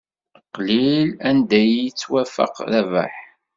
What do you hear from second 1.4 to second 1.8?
i